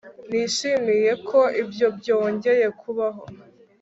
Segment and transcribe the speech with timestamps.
[0.29, 3.23] Nishimiye ko ibyo byongeye kubaho